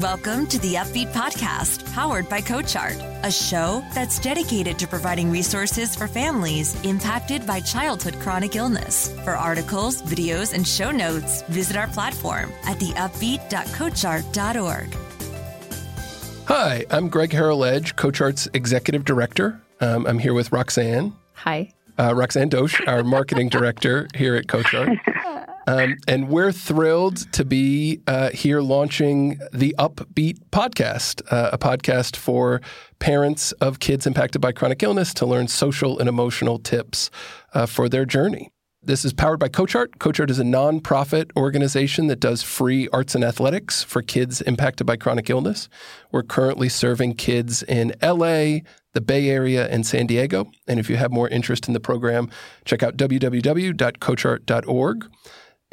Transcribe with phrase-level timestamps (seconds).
[0.00, 5.94] Welcome to the Upbeat Podcast, powered by CoachArt, a show that's dedicated to providing resources
[5.94, 9.14] for families impacted by childhood chronic illness.
[9.22, 14.96] For articles, videos, and show notes, visit our platform at theupbeat.coachart.org.
[16.48, 19.60] Hi, I'm Greg Harrell Edge, CoachArt's executive director.
[19.80, 21.14] Um, I'm here with Roxanne.
[21.34, 21.70] Hi.
[21.96, 24.98] Uh, Roxanne Dosch, our marketing director here at CoachArt.
[25.66, 32.16] Um, and we're thrilled to be uh, here launching the Upbeat podcast, uh, a podcast
[32.16, 32.60] for
[32.98, 37.10] parents of kids impacted by chronic illness to learn social and emotional tips
[37.54, 38.50] uh, for their journey.
[38.86, 39.96] This is powered by CoachArt.
[39.96, 44.96] CoachArt is a nonprofit organization that does free arts and athletics for kids impacted by
[44.96, 45.70] chronic illness.
[46.12, 48.58] We're currently serving kids in LA,
[48.92, 50.50] the Bay Area, and San Diego.
[50.68, 52.28] And if you have more interest in the program,
[52.66, 55.10] check out www.coachart.org.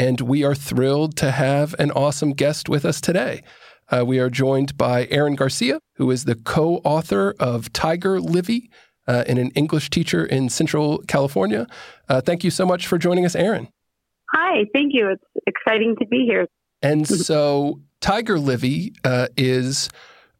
[0.02, 3.44] And we are thrilled to have an awesome guest with us today.
[3.88, 8.72] Uh, we are joined by Erin Garcia, who is the co author of Tiger Livy
[9.08, 11.68] uh, and an English teacher in Central California.
[12.10, 13.68] Uh, thank you so much for joining us, Erin.
[14.32, 15.08] Hi, thank you.
[15.08, 16.48] It's exciting to be here.
[16.82, 19.88] And so, Tiger Livy uh, is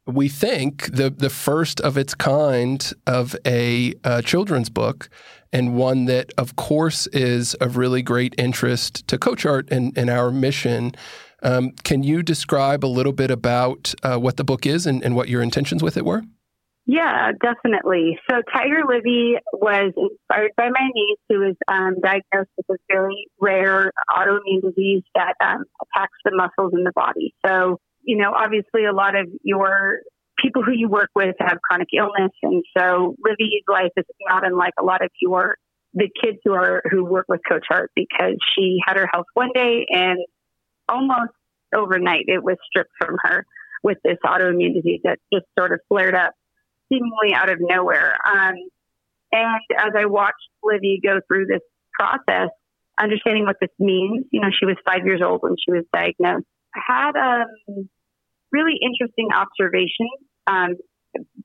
[0.06, 5.08] we think the the first of its kind of a uh, children's book,
[5.52, 10.30] and one that, of course, is of really great interest to CoachArt and, and our
[10.30, 10.92] mission.
[11.44, 15.16] Um, can you describe a little bit about uh, what the book is and, and
[15.16, 16.22] what your intentions with it were?
[16.84, 18.18] Yeah, definitely.
[18.28, 23.28] So Tiger Livy was inspired by my niece who was um, diagnosed with a very
[23.40, 27.34] rare autoimmune disease that um, attacks the muscles in the body.
[27.46, 30.00] So you know, obviously a lot of your
[30.40, 32.32] people who you work with have chronic illness.
[32.42, 35.56] And so Livy's life is not unlike a lot of your,
[35.94, 39.86] the kids who are, who work with CoachArt because she had her health one day
[39.88, 40.18] and
[40.88, 41.32] almost
[41.74, 43.46] overnight it was stripped from her
[43.82, 46.32] with this autoimmune disease that just sort of flared up
[46.92, 48.16] seemingly out of nowhere.
[48.26, 48.54] Um,
[49.32, 51.62] and as I watched Livy go through this
[51.98, 52.50] process,
[53.00, 56.46] understanding what this means, you know, she was five years old when she was diagnosed
[56.74, 57.88] had um,
[58.50, 60.10] really interesting observations,
[60.46, 60.76] um,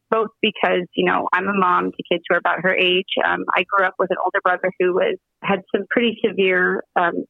[0.09, 3.09] both because, you know, I'm a mom to kids who are about her age.
[3.25, 7.25] Um, I grew up with an older brother who was had some pretty severe um,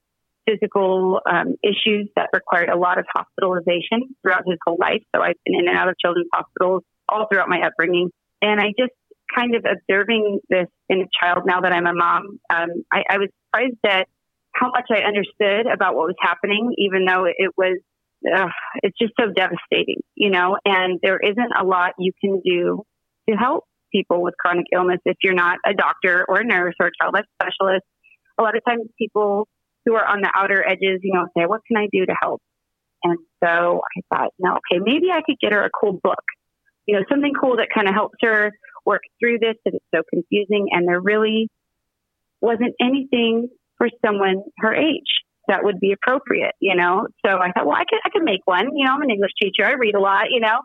[0.47, 5.02] physical um, issues that required a lot of hospitalization throughout his whole life.
[5.16, 8.09] So I've been in and out of children's hospitals all throughout my upbringing.
[8.41, 8.94] And I just
[9.35, 13.18] kind of observing this in a child now that I'm a mom, um, I, I
[13.18, 14.08] was surprised at
[14.57, 17.79] how much I understood about what was happening, even though it was,
[18.25, 18.50] uh,
[18.81, 22.84] it's just so devastating, you know, and there isn't a lot you can do
[23.29, 26.88] to help people with chronic illness if you're not a doctor or a nurse or
[26.88, 27.85] a child life specialist.
[28.40, 29.47] A lot of times people
[29.85, 32.41] who are on the outer edges, you know, say, what can I do to help?
[33.03, 36.23] And so I thought, no, okay, maybe I could get her a cool book,
[36.85, 38.51] you know, something cool that kind of helps her
[38.85, 40.69] work through this because it's so confusing.
[40.72, 41.50] And there really
[42.41, 47.07] wasn't anything for someone her age that would be appropriate, you know?
[47.25, 48.75] So I thought, well, I could, I can make one.
[48.75, 49.65] You know, I'm an English teacher.
[49.65, 50.59] I read a lot, you know?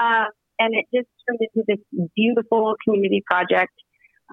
[0.00, 0.26] Uh,
[0.58, 3.72] and it just turned into this beautiful community project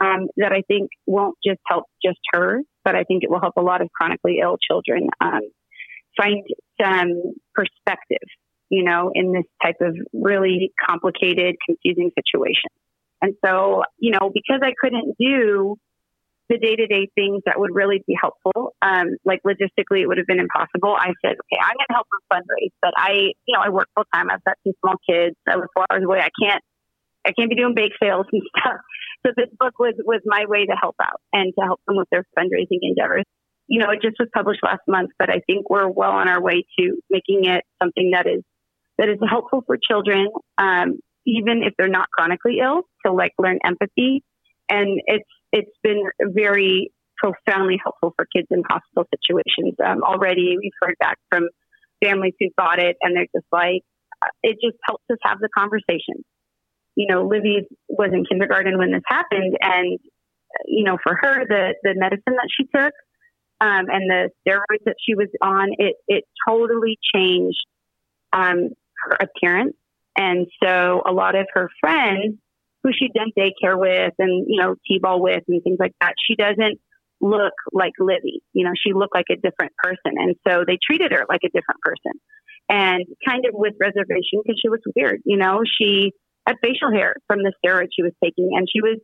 [0.02, 3.56] um, that I think won't just help just her, but I think it will help
[3.58, 5.42] a lot of chronically ill children um,
[6.18, 6.44] find
[6.82, 8.28] some perspective,
[8.70, 12.70] you know, in this type of really complicated, confusing situation.
[13.22, 15.78] And so, you know, because I couldn't do
[16.50, 18.74] the day to day things that would really be helpful.
[18.82, 20.96] Um, like logistically, it would have been impossible.
[20.96, 23.88] I said, okay, I'm going to help them fundraise, but I, you know, I work
[23.96, 24.30] full time.
[24.30, 25.36] I've got two small kids.
[25.48, 26.20] I live four hours away.
[26.20, 26.62] I can't,
[27.26, 28.78] I can't be doing bake sales and stuff.
[29.26, 32.08] So this book was, was my way to help out and to help them with
[32.12, 33.24] their fundraising endeavors.
[33.68, 36.42] You know, it just was published last month, but I think we're well on our
[36.42, 38.44] way to making it something that is,
[39.00, 40.28] that is helpful for children,
[40.60, 44.24] um, even if they're not chronically ill, to like learn empathy.
[44.70, 45.26] And it's
[45.56, 49.76] it's been very profoundly helpful for kids in hospital situations.
[49.84, 51.48] Um, already, we've heard back from
[52.04, 53.82] families who got it, and they're just like,
[54.22, 56.26] uh, it just helps us have the conversation.
[56.96, 59.98] You know, Livy was in kindergarten when this happened, and
[60.66, 62.94] you know, for her, the the medicine that she took
[63.62, 67.66] um, and the steroids that she was on, it it totally changed
[68.34, 69.76] um, her appearance.
[70.18, 72.38] And so, a lot of her friends
[72.86, 76.14] who she'd done daycare with and, you know, T-ball with and things like that.
[76.28, 76.80] She doesn't
[77.20, 78.44] look like Livy.
[78.54, 80.18] You know, she looked like a different person.
[80.18, 82.14] And so they treated her like a different person
[82.70, 85.22] and kind of with reservation because she was weird.
[85.26, 86.12] You know, she
[86.46, 89.00] had facial hair from the steroids she was taking and she was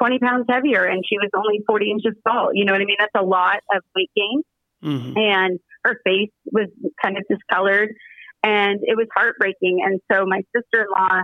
[0.00, 2.50] 20 pounds heavier and she was only 40 inches tall.
[2.54, 2.96] You know what I mean?
[2.98, 4.42] That's a lot of weight gain.
[4.82, 5.12] Mm-hmm.
[5.16, 6.68] And her face was
[7.02, 7.90] kind of discolored.
[8.42, 9.80] And it was heartbreaking.
[9.84, 11.20] And so my sister in law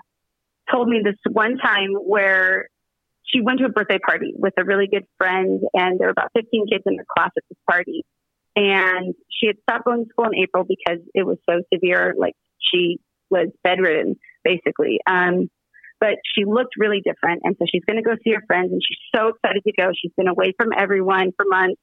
[0.71, 2.69] told me this one time where
[3.25, 6.31] she went to a birthday party with a really good friend, and there were about
[6.37, 8.05] 15 kids in the class at this party.
[8.57, 12.15] And she had stopped going to school in April because it was so severe.
[12.17, 12.35] Like
[12.73, 12.99] she
[13.31, 15.01] was bedridden, basically.
[15.07, 15.51] Um,
[16.01, 17.43] but she looked really different.
[17.45, 19.91] And so she's going to go see her friends, and she's so excited to go.
[20.01, 21.81] She's been away from everyone for months.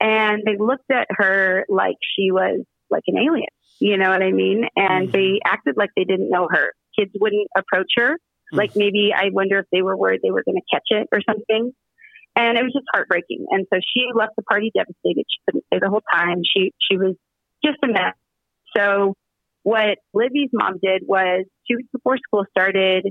[0.00, 3.48] And they looked at her like she was like an alien.
[3.80, 4.64] You know what I mean?
[4.76, 5.12] And mm-hmm.
[5.12, 6.72] they acted like they didn't know her.
[6.98, 8.12] Kids wouldn't approach her.
[8.12, 8.56] Mm-hmm.
[8.56, 11.20] Like maybe I wonder if they were worried they were going to catch it or
[11.28, 11.72] something.
[12.36, 13.46] And it was just heartbreaking.
[13.50, 15.24] And so she left the party devastated.
[15.28, 16.42] She couldn't stay the whole time.
[16.44, 17.16] She she was
[17.64, 18.14] just a mess.
[18.76, 19.14] So
[19.62, 23.06] what Livy's mom did was two weeks before school started,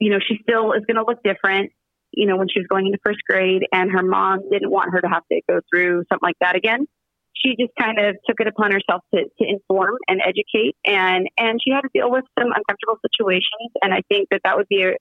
[0.00, 1.70] you know, she still is going to look different,
[2.12, 5.00] you know, when she was going into first grade, and her mom didn't want her
[5.00, 6.86] to have to go through something like that again
[7.34, 10.76] she just kind of took it upon herself to, to inform and educate.
[10.86, 13.70] And and she had to deal with some uncomfortable situations.
[13.82, 14.94] And i think that that would be a,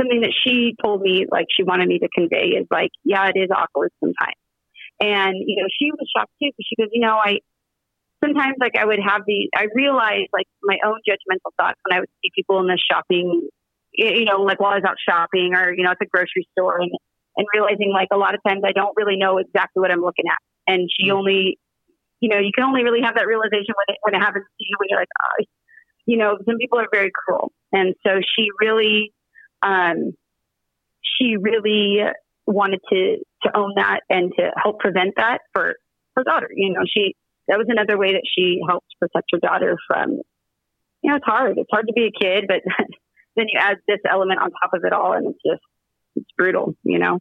[0.00, 3.38] something that she told me like she wanted me to convey is like yeah it
[3.38, 4.40] is awkward sometimes.
[5.00, 7.38] And you know she was shocked too because she goes you know i
[8.24, 12.00] sometimes like i would have the i realized like my own judgmental thoughts when i
[12.00, 13.48] would see people in the shopping
[13.92, 16.80] you know like while i was out shopping or you know at the grocery store
[16.80, 16.90] and
[17.36, 20.26] and realizing like a lot of times i don't really know exactly what i'm looking
[20.30, 20.38] at.
[20.66, 21.12] And she mm.
[21.12, 21.58] only
[22.24, 24.64] you know, you can only really have that realization when it, when it happens to
[24.64, 25.44] you, when you're like, oh,
[26.06, 27.52] you know, some people are very cruel.
[27.70, 29.12] And so she really,
[29.60, 30.12] um,
[31.02, 32.00] she really
[32.46, 35.74] wanted to, to own that and to help prevent that for
[36.16, 36.48] her daughter.
[36.50, 37.14] You know, she,
[37.46, 40.12] that was another way that she helped protect her daughter from,
[41.02, 41.58] you know, it's hard.
[41.58, 42.62] It's hard to be a kid, but
[43.36, 45.62] then you add this element on top of it all and it's just,
[46.16, 47.18] it's brutal, you know?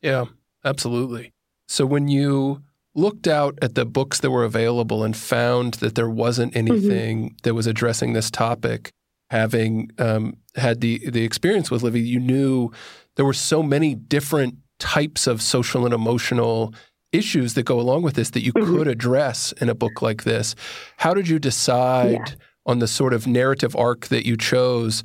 [0.00, 0.24] Yeah,
[0.64, 1.34] absolutely.
[1.68, 2.62] So when you
[2.96, 6.72] looked out at the books that were available and found that there wasn't mm-hmm.
[6.72, 7.36] anything mm-hmm.
[7.42, 8.90] that was addressing this topic,
[9.30, 12.70] having um, had the the experience with Livy, you knew
[13.16, 16.74] there were so many different types of social and emotional
[17.12, 18.76] issues that go along with this that you mm-hmm.
[18.76, 20.54] could address in a book like this.
[20.96, 22.34] How did you decide yeah.
[22.66, 25.02] on the sort of narrative arc that you chose?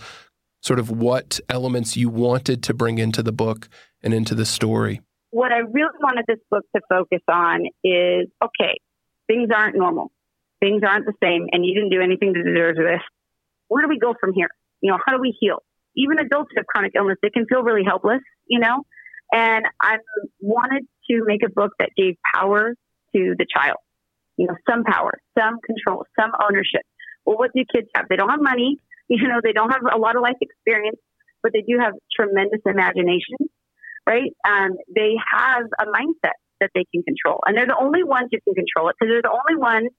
[0.63, 3.67] Sort of what elements you wanted to bring into the book
[4.03, 5.01] and into the story?
[5.31, 8.79] What I really wanted this book to focus on is okay,
[9.27, 10.11] things aren't normal.
[10.59, 13.01] Things aren't the same, and you didn't do anything to deserve this.
[13.67, 14.49] Where do we go from here?
[14.81, 15.63] You know, how do we heal?
[15.95, 18.83] Even adults have chronic illness, they can feel really helpless, you know?
[19.33, 19.97] And I
[20.39, 22.75] wanted to make a book that gave power
[23.15, 23.77] to the child.
[24.37, 26.81] You know, some power, some control, some ownership.
[27.25, 28.07] Well, what do kids have?
[28.09, 28.77] They don't have money.
[29.09, 30.95] You know, they don't have a lot of life experience,
[31.43, 33.35] but they do have tremendous imagination
[34.07, 34.31] right?
[34.47, 38.39] Um, they have a mindset that they can control, and they're the only ones who
[38.43, 39.89] can control it because they're the only ones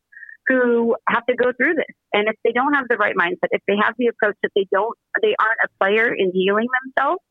[0.49, 1.95] who have to go through this.
[2.13, 4.67] And if they don't have the right mindset, if they have the approach that they
[4.73, 7.23] don't, they aren't a player in healing themselves,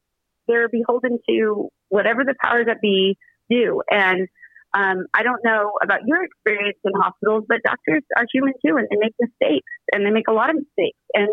[0.48, 3.18] they're beholden to whatever the powers that be
[3.50, 3.82] do.
[3.90, 4.28] And
[4.74, 8.88] um, I don't know about your experience in hospitals, but doctors are human too, and
[8.90, 10.98] they make mistakes, and they make a lot of mistakes.
[11.14, 11.30] And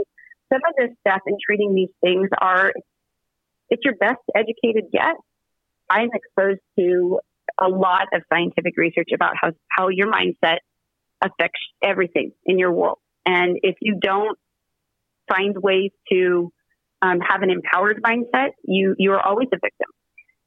[0.52, 2.72] some of this stuff in treating these things are
[3.70, 5.16] it's your best educated guess
[5.90, 7.20] I'm exposed to
[7.60, 10.58] a lot of scientific research about how, how your mindset
[11.22, 12.98] affects everything in your world.
[13.26, 14.38] And if you don't
[15.28, 16.52] find ways to
[17.02, 19.88] um, have an empowered mindset, you, you are always a victim.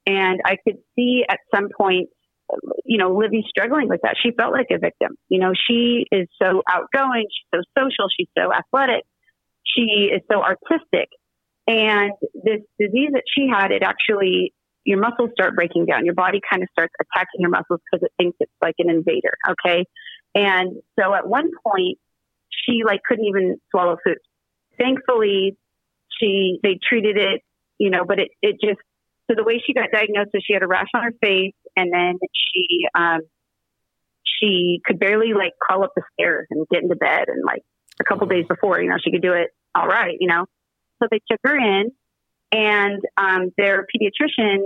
[0.05, 2.09] And I could see at some point,
[2.85, 4.15] you know, Livy struggling with that.
[4.21, 5.15] She felt like a victim.
[5.29, 7.25] You know, she is so outgoing.
[7.29, 8.07] She's so social.
[8.17, 9.03] She's so athletic.
[9.63, 11.09] She is so artistic.
[11.67, 16.05] And this disease that she had, it actually your muscles start breaking down.
[16.05, 19.33] Your body kind of starts attacking your muscles because it thinks it's like an invader.
[19.49, 19.85] Okay.
[20.33, 21.99] And so at one point,
[22.49, 24.17] she like couldn't even swallow food.
[24.79, 25.57] Thankfully,
[26.19, 27.41] she, they treated it,
[27.77, 28.79] you know, but it, it just,
[29.29, 31.91] so the way she got diagnosed was she had a rash on her face and
[31.93, 33.21] then she, um,
[34.23, 37.25] she could barely like crawl up the stairs and get into bed.
[37.27, 37.61] And like
[37.99, 40.45] a couple days before, you know, she could do it all right, you know.
[41.01, 41.91] So they took her in
[42.51, 44.63] and um, their pediatrician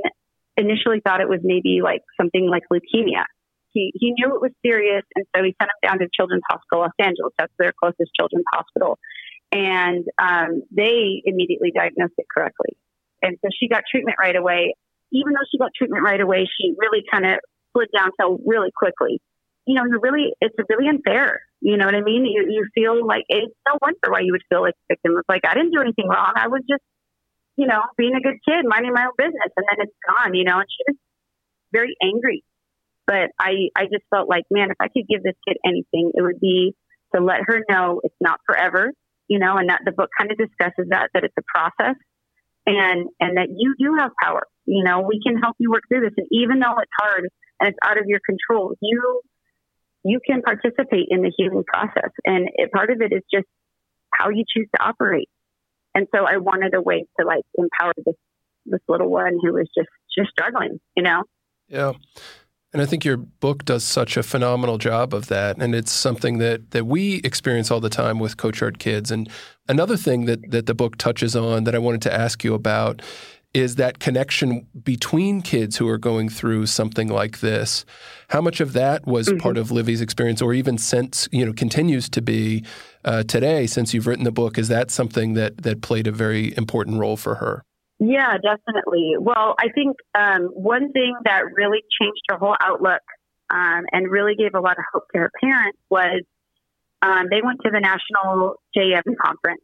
[0.58, 3.24] initially thought it was maybe like something like leukemia.
[3.72, 6.84] He, he knew it was serious, and so he sent him down to Children's Hospital
[6.84, 7.34] Los Angeles.
[7.38, 8.98] That's their closest children's hospital.
[9.52, 12.78] And um, they immediately diagnosed it correctly.
[13.22, 14.76] And so she got treatment right away.
[15.12, 17.40] Even though she got treatment right away, she really kind of
[17.74, 19.22] slid downhill really quickly.
[19.68, 21.42] You know, you're really, it's really unfair.
[21.62, 22.26] You know what I mean?
[22.26, 25.18] You, you feel like it's no wonder why you would feel like a victim.
[25.18, 26.34] It's like, I didn't do anything wrong.
[26.36, 26.84] I was just
[27.58, 30.44] you know, being a good kid, minding my own business, and then it's gone, you
[30.44, 30.98] know, and she was
[31.72, 32.44] very angry.
[33.08, 36.22] But I, I just felt like, man, if I could give this kid anything, it
[36.22, 36.76] would be
[37.14, 38.92] to let her know it's not forever,
[39.28, 41.96] you know, and that the book kind of discusses that, that it's a process
[42.66, 44.44] and, and that you do have power.
[44.66, 46.14] You know, we can help you work through this.
[46.18, 49.22] And even though it's hard and it's out of your control, you,
[50.04, 52.10] you can participate in the healing process.
[52.26, 53.48] And it, part of it is just
[54.12, 55.30] how you choose to operate.
[55.96, 58.16] And so I wanted a way to like empower this,
[58.66, 61.24] this little one who was just, just struggling, you know?
[61.68, 61.94] Yeah.
[62.74, 65.58] And I think your book does such a phenomenal job of that.
[65.58, 69.12] And it's something that, that we experience all the time with CoachArt kids.
[69.12, 69.30] And
[69.70, 73.02] another thing that, that the book touches on that I wanted to ask you about
[73.56, 77.86] is that connection between kids who are going through something like this.
[78.28, 79.38] How much of that was mm-hmm.
[79.38, 82.66] part of Livy's experience, or even since you know continues to be
[83.06, 84.58] uh, today since you've written the book?
[84.58, 87.64] Is that something that that played a very important role for her?
[87.98, 89.14] Yeah, definitely.
[89.18, 93.02] Well, I think um, one thing that really changed her whole outlook
[93.50, 96.24] um, and really gave a lot of hope to her parents was
[97.02, 99.62] um, they went to the national JM conference.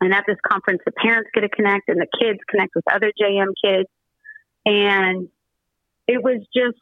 [0.00, 3.12] And at this conference, the parents get to connect and the kids connect with other
[3.20, 3.88] JM kids.
[4.64, 5.28] And
[6.08, 6.78] it was just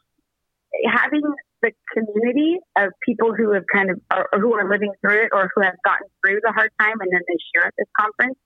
[0.85, 1.21] having
[1.61, 5.49] the community of people who have kind of, or, who are living through it or
[5.53, 8.37] who have gotten through the hard time and then they share at this conference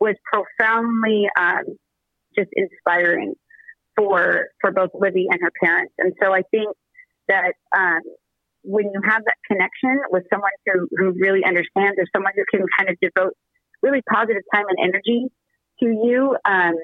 [0.00, 1.64] was profoundly um,
[2.36, 3.34] just inspiring
[3.96, 5.92] for for both Livy and her parents.
[5.98, 6.74] And so I think
[7.28, 8.00] that um,
[8.62, 12.66] when you have that connection with someone who, who really understands or someone who can
[12.78, 13.34] kind of devote
[13.84, 15.26] really positive time and energy
[15.80, 16.74] to you, um,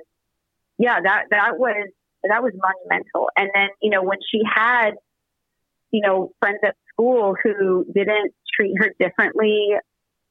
[0.78, 1.88] yeah, that that was
[2.22, 3.30] that was monumental.
[3.36, 4.92] And then you know when she had
[5.90, 9.76] you know friends at school who didn't treat her differently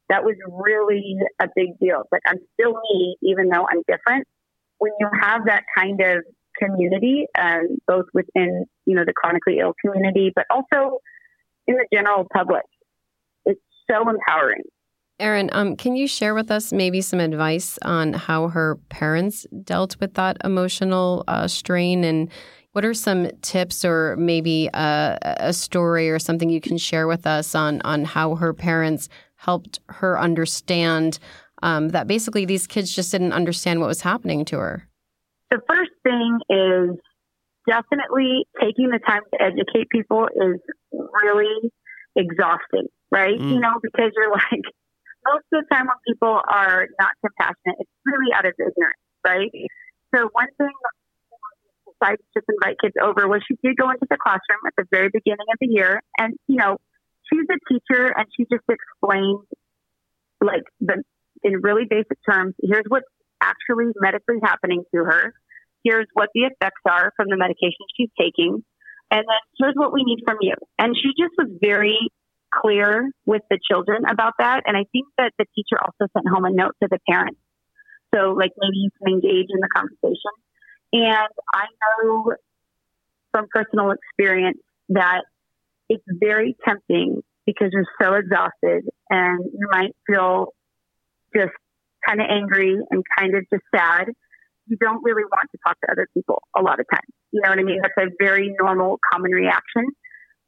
[0.10, 2.04] that was really a big deal.
[2.12, 4.28] Like I'm still me, even though I'm different.
[4.80, 6.24] When you have that kind of
[6.58, 11.00] community, um, both within you know the chronically ill community, but also
[11.68, 12.64] in the general public,
[13.46, 14.64] it's so empowering.
[15.20, 20.00] Erin, um, can you share with us maybe some advice on how her parents dealt
[20.00, 22.30] with that emotional uh, strain and
[22.72, 27.26] what are some tips or maybe a, a, story or something you can share with
[27.26, 31.20] us on on how her parents helped her understand
[31.64, 34.88] um, that basically these kids just didn't understand what was happening to her?
[35.50, 36.98] The first thing is
[37.68, 40.60] definitely taking the time to educate people is
[40.92, 41.72] really
[42.16, 43.38] exhausting, right?
[43.40, 43.54] Mm.
[43.54, 44.64] You know, because you're like,
[45.26, 49.52] most of the time when people are not compassionate, it's really out of ignorance, right?
[50.16, 50.72] So one thing
[52.02, 55.10] I just invite kids over was she did go into the classroom at the very
[55.12, 56.78] beginning of the year and, you know,
[57.28, 59.44] she's a teacher and she just explained
[60.42, 61.04] like the
[61.44, 63.08] in really basic terms, here's what's
[63.42, 65.34] actually medically happening to her.
[65.84, 68.64] Here's what the effects are from the medication she's taking.
[69.12, 70.56] And then here's what we need from you.
[70.78, 71.98] And she just was very
[72.54, 74.64] clear with the children about that.
[74.66, 77.40] And I think that the teacher also sent home a note to the parents.
[78.14, 80.34] So like maybe you can engage in the conversation.
[80.94, 81.66] And I
[82.04, 82.34] know
[83.32, 85.22] from personal experience that
[85.88, 90.54] it's very tempting because you're so exhausted and you might feel
[91.36, 91.54] just
[92.06, 94.10] kind of angry and kind of just sad.
[94.68, 97.10] You don't really want to talk to other people a lot of times.
[97.32, 97.82] You know what I mean?
[97.82, 99.86] That's a very normal, common reaction.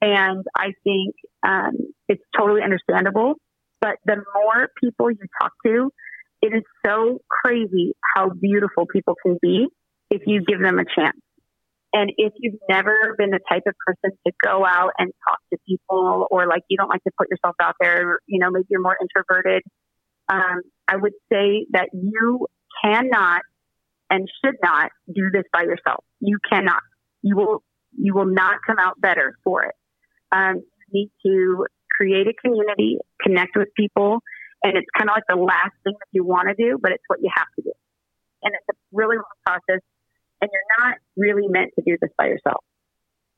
[0.02, 1.16] And I think
[1.46, 1.74] um,
[2.08, 3.36] it's totally understandable.
[3.80, 5.92] But the more people you talk to,
[6.42, 9.68] it is so crazy how beautiful people can be
[10.10, 11.18] if you give them a chance.
[11.94, 15.60] And if you've never been the type of person to go out and talk to
[15.68, 18.82] people or like you don't like to put yourself out there, you know, maybe you're
[18.82, 19.62] more introverted,
[20.32, 22.48] um, I would say that you
[22.84, 23.42] cannot
[24.10, 26.04] and should not do this by yourself.
[26.22, 26.82] You cannot.
[27.22, 27.64] You will,
[27.98, 29.76] you will not come out better for it.
[30.32, 34.20] Um, you need to create a community, connect with people,
[34.64, 37.04] and it's kind of like the last thing that you want to do, but it's
[37.08, 37.72] what you have to do.
[38.44, 39.82] And it's a really long process
[40.42, 42.64] and you're not really meant to do this by yourself.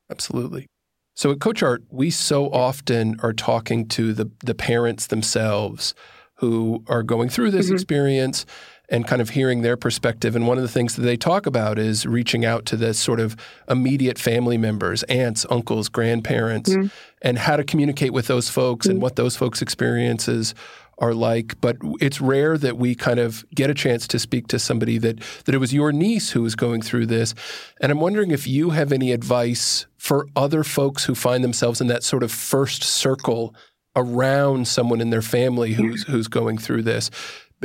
[0.10, 0.68] Absolutely.
[1.16, 5.94] So at CoachArt, we so often are talking to the the parents themselves
[6.36, 7.76] who are going through this mm-hmm.
[7.76, 8.46] experience
[8.90, 10.36] and kind of hearing their perspective.
[10.36, 13.20] And one of the things that they talk about is reaching out to the sort
[13.20, 13.36] of
[13.70, 16.88] immediate family members, aunts, uncles, grandparents, mm-hmm.
[17.22, 18.96] and how to communicate with those folks mm-hmm.
[18.96, 20.54] and what those folks' experiences
[21.00, 21.60] are like.
[21.62, 25.20] But it's rare that we kind of get a chance to speak to somebody that
[25.46, 27.34] that it was your niece who was going through this.
[27.82, 31.88] And I'm wondering if you have any advice for other folks who find themselves in
[31.88, 33.56] that sort of first circle
[33.96, 37.10] around someone in their family who's who's going through this.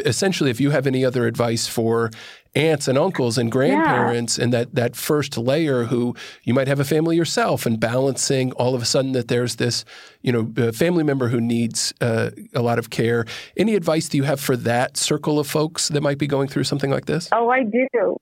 [0.07, 2.11] Essentially, if you have any other advice for
[2.55, 4.45] aunts and uncles and grandparents yeah.
[4.45, 8.75] and that, that first layer who you might have a family yourself and balancing all
[8.75, 9.85] of a sudden that there's this,
[10.23, 13.25] you know, family member who needs uh, a lot of care.
[13.57, 16.64] Any advice do you have for that circle of folks that might be going through
[16.64, 17.28] something like this?
[17.33, 18.17] Oh, I do.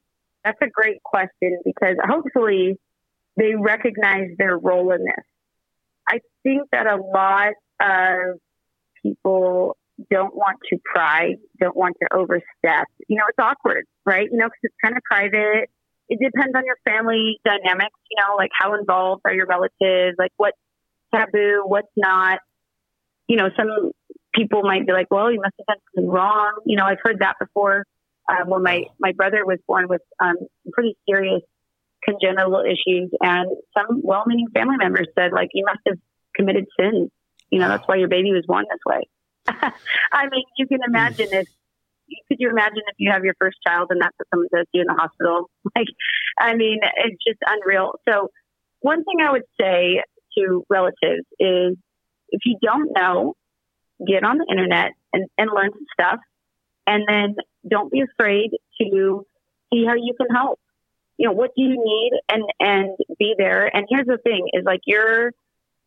[0.44, 2.78] That's a great question because hopefully
[3.36, 5.24] they recognize their role in this.
[6.08, 8.38] I think that a lot of
[9.02, 9.76] people
[10.10, 12.86] don't want to pry, don't want to overstep.
[13.08, 14.28] You know, it's awkward, right?
[14.30, 15.70] You know, because it's kind of private.
[16.08, 20.32] It depends on your family dynamics, you know, like how involved are your relatives, like
[20.36, 20.58] what's
[21.14, 22.38] taboo, what's not.
[23.26, 23.92] You know, some
[24.34, 26.60] people might be like, well, you must have done something wrong.
[26.64, 27.84] You know, I've heard that before.
[28.28, 30.34] Um, when my, my brother was born with um,
[30.72, 31.42] pretty serious
[32.04, 35.96] congenital issues, and some well meaning family members said, like, you must have
[36.34, 37.10] committed sins.
[37.50, 39.02] You know, that's why your baby was born this way.
[40.12, 41.46] I mean, you can imagine if
[42.28, 44.70] could you imagine if you have your first child and that's what someone does to
[44.74, 45.50] you in the hospital?
[45.76, 45.88] Like,
[46.38, 47.94] I mean, it's just unreal.
[48.08, 48.30] So,
[48.80, 50.02] one thing I would say
[50.38, 51.76] to relatives is
[52.30, 53.34] if you don't know,
[54.04, 56.20] get on the internet and, and learn some stuff.
[56.86, 57.36] And then
[57.68, 58.50] don't be afraid
[58.80, 59.24] to
[59.72, 60.60] see how you can help.
[61.16, 63.74] You know, what do you need and, and be there.
[63.74, 65.32] And here's the thing is like your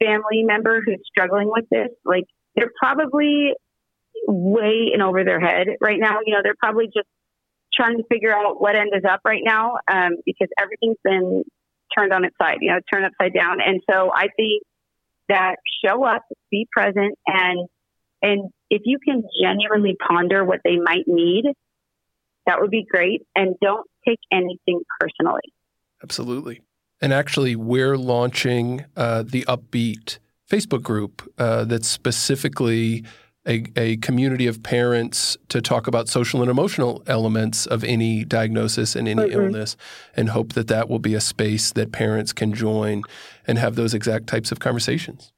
[0.03, 2.25] family member who's struggling with this, like
[2.59, 3.53] they're probably
[4.27, 6.17] way in over their head right now.
[6.25, 7.07] You know, they're probably just
[7.73, 11.43] trying to figure out what end is up right now um, because everything's been
[11.97, 13.57] turned on its side, you know, turned upside down.
[13.65, 14.63] And so I think
[15.29, 17.67] that show up, be present, and
[18.21, 21.45] and if you can genuinely ponder what they might need,
[22.45, 23.21] that would be great.
[23.35, 25.53] And don't take anything personally.
[26.03, 26.61] Absolutely.
[27.01, 30.19] And actually, we're launching uh, the Upbeat
[30.49, 33.03] Facebook group uh, that's specifically
[33.47, 38.95] a, a, community of parents to talk about social and emotional elements of any diagnosis
[38.95, 39.39] and any mm-hmm.
[39.39, 39.77] illness,
[40.15, 43.03] and hope that that will be a space that parents can join
[43.47, 45.31] and have those exact types of conversations.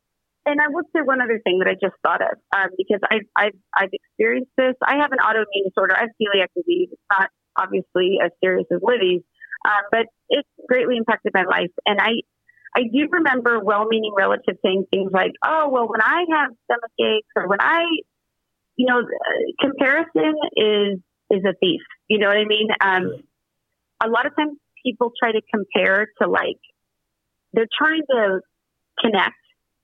[0.46, 3.28] And I would say one other thing that I just thought of um, because I've,
[3.36, 4.74] I've I've experienced this.
[4.84, 5.96] I have an autoimmune disorder.
[5.96, 6.90] I have celiac disease.
[6.92, 9.22] It's not obviously as serious as Livy's,
[9.66, 11.70] um, but it's greatly impacted my life.
[11.86, 12.26] And I
[12.76, 17.28] I do remember well-meaning relatives saying things like, "Oh, well, when I have stomach aches,
[17.36, 17.84] or when I,
[18.78, 19.02] you know,
[19.60, 22.68] comparison is is a thief." You know what I mean?
[22.80, 23.24] Um,
[24.04, 26.60] a lot of times people try to compare to like
[27.54, 28.40] they're trying to
[29.00, 29.36] connect.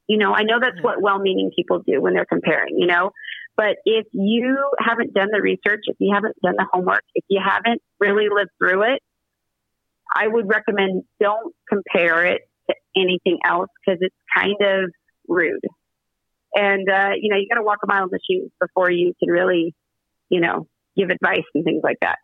[0.07, 2.77] You know, I know that's what well-meaning people do when they're comparing.
[2.77, 3.11] You know,
[3.57, 7.41] but if you haven't done the research, if you haven't done the homework, if you
[7.43, 9.01] haven't really lived through it,
[10.15, 14.91] I would recommend don't compare it to anything else because it's kind of
[15.27, 15.63] rude.
[16.55, 19.13] And, uh, you know, you got to walk a mile in the shoes before you
[19.19, 19.75] can really,
[20.29, 22.17] you know, give advice and things like that.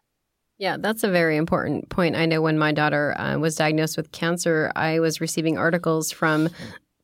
[0.57, 2.15] Yeah, that's a very important point.
[2.15, 6.49] I know when my daughter uh, was diagnosed with cancer, I was receiving articles from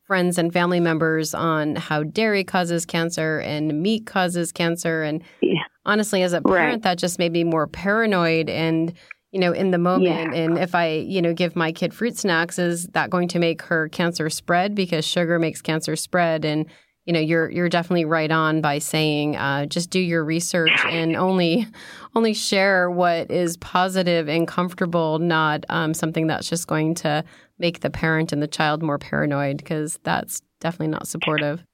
[0.06, 5.02] friends and family members on how dairy causes cancer and meat causes cancer.
[5.02, 5.62] And yeah.
[5.84, 6.82] honestly, as a parent, right.
[6.82, 8.92] that just made me more paranoid and
[9.32, 10.34] you know, in the moment.
[10.34, 10.42] Yeah.
[10.42, 13.62] And if I, you know, give my kid fruit snacks, is that going to make
[13.62, 14.74] her cancer spread?
[14.74, 16.44] Because sugar makes cancer spread.
[16.44, 16.66] And,
[17.04, 21.16] you know, you're you're definitely right on by saying uh, just do your research and
[21.16, 21.66] only
[22.14, 27.24] only share what is positive and comfortable, not um, something that's just going to
[27.58, 31.64] make the parent and the child more paranoid, because that's definitely not supportive.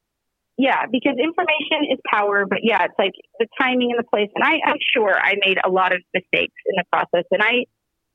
[0.59, 4.31] Yeah, because information is power, but yeah, it's like the timing and the place.
[4.35, 7.27] And I, I'm sure I made a lot of mistakes in the process.
[7.31, 7.67] And I,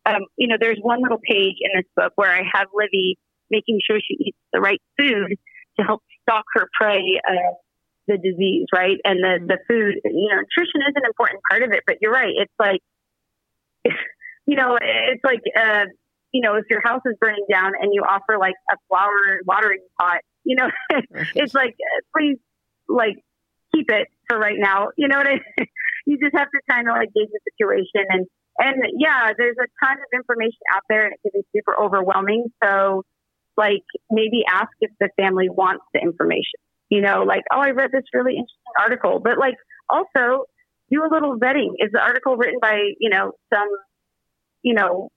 [0.09, 3.19] um, you know, there's one little page in this book where I have Livy
[3.51, 5.37] making sure she eats the right food
[5.79, 7.53] to help stalk her prey, uh,
[8.07, 8.97] the disease, right?
[9.05, 12.11] And the, the food, you know, nutrition is an important part of it, but you're
[12.11, 12.33] right.
[12.35, 12.81] It's like,
[14.47, 15.85] you know, it's like, uh,
[16.31, 19.81] you know, if your house is burning down and you offer like a flower watering
[19.99, 20.69] pot you know,
[21.35, 22.37] it's like, uh, please,
[22.87, 23.17] like,
[23.73, 24.89] keep it for right now.
[24.97, 25.67] You know what I mean?
[26.05, 28.05] you just have to kind of like gauge the situation.
[28.09, 28.27] And,
[28.57, 32.51] and yeah, there's a ton of information out there and it can be super overwhelming.
[32.63, 33.03] So,
[33.57, 36.59] like, maybe ask if the family wants the information.
[36.89, 39.55] You know, like, oh, I read this really interesting article, but like,
[39.89, 40.45] also
[40.91, 41.71] do a little vetting.
[41.79, 43.69] Is the article written by, you know, some,
[44.61, 45.09] you know,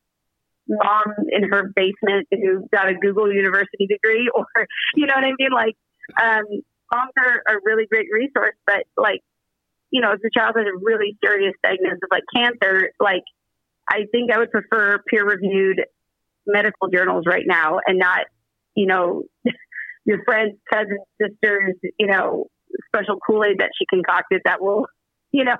[0.68, 4.46] mom in her basement who got a Google University degree, or
[4.94, 5.50] you know what I mean?
[5.52, 5.74] Like,
[6.20, 6.44] um,
[6.92, 9.20] moms are a really great resource, but like,
[9.90, 13.22] you know, if the child has a really serious diagnosis of like cancer, like,
[13.88, 15.82] I think I would prefer peer reviewed
[16.46, 18.26] medical journals right now and not,
[18.74, 19.24] you know,
[20.04, 22.46] your friend's cousin's sister's, you know,
[22.88, 24.86] special Kool Aid that she concocted that will,
[25.32, 25.56] you know,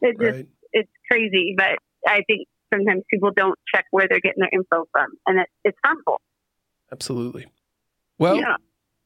[0.00, 0.48] It's just Right.
[0.72, 5.12] it's crazy, but I think sometimes people don't check where they're getting their info from,
[5.26, 6.20] and it, it's harmful.
[6.92, 7.46] Absolutely.
[8.18, 8.56] Well, yeah.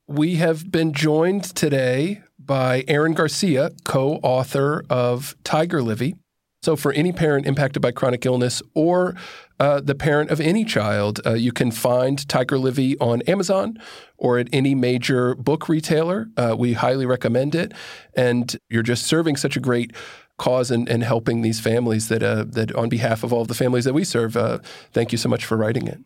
[0.06, 6.14] we have been joined today by Erin Garcia, co author of Tiger Livy.
[6.62, 9.16] So, for any parent impacted by chronic illness or
[9.58, 13.78] uh, the parent of any child, uh, you can find Tiger Livy on Amazon
[14.18, 16.28] or at any major book retailer.
[16.36, 17.72] Uh, we highly recommend it.
[18.14, 19.96] And you're just serving such a great
[20.40, 23.84] cause and, and helping these families that, uh, that, on behalf of all the families
[23.84, 24.58] that we serve, uh,
[24.92, 25.98] thank you so much for writing it.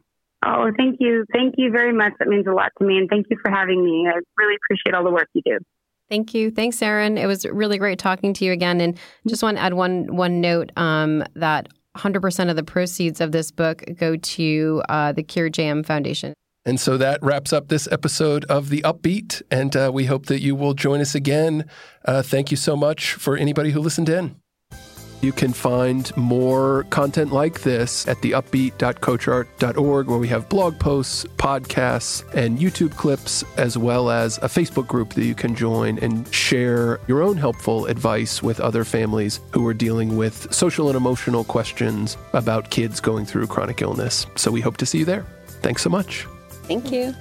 [0.44, 1.24] Oh, thank you.
[1.32, 2.12] Thank you very much.
[2.18, 2.98] That means a lot to me.
[2.98, 4.08] And thank you for having me.
[4.08, 5.58] I really appreciate all the work you do.
[6.10, 6.50] Thank you.
[6.50, 7.16] Thanks, Erin.
[7.16, 8.80] It was really great talking to you again.
[8.80, 13.30] And just want to add one one note um, that 100% of the proceeds of
[13.30, 16.34] this book go to uh, the Cure JM Foundation.
[16.66, 19.42] And so that wraps up this episode of The Upbeat.
[19.50, 21.66] And uh, we hope that you will join us again.
[22.04, 24.36] Uh, thank you so much for anybody who listened in.
[25.20, 32.22] You can find more content like this at theupbeat.coachart.org, where we have blog posts, podcasts,
[32.34, 37.00] and YouTube clips, as well as a Facebook group that you can join and share
[37.08, 42.18] your own helpful advice with other families who are dealing with social and emotional questions
[42.34, 44.26] about kids going through chronic illness.
[44.36, 45.24] So we hope to see you there.
[45.62, 46.26] Thanks so much.
[46.66, 47.14] Thank you.